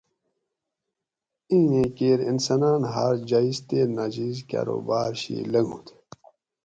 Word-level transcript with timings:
اِیں 1.49 1.65
نین 1.69 1.87
کیر 1.97 2.19
انساناۤن 2.29 2.83
ہار 2.93 3.15
جایٔز 3.29 3.57
تے 3.67 3.79
ناجایٔز 3.95 4.39
کاروبار 4.49 5.11
شی 5.21 5.35
لنگوت 5.51 5.85